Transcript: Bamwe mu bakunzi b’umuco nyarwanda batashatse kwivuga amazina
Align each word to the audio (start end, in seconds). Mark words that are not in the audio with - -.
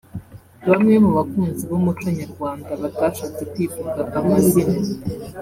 Bamwe 0.69 0.93
mu 1.03 1.11
bakunzi 1.17 1.61
b’umuco 1.69 2.07
nyarwanda 2.19 2.71
batashatse 2.81 3.41
kwivuga 3.51 3.99
amazina 4.19 4.77